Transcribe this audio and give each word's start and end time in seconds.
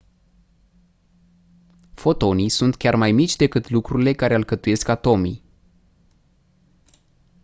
fotonii 1.93 2.49
sunt 2.49 2.75
chiar 2.75 2.95
mai 2.95 3.11
mici 3.11 3.35
decât 3.35 3.69
lucrurile 3.69 4.13
care 4.13 4.33
alcătuiesc 4.33 4.87
atomii 4.87 5.43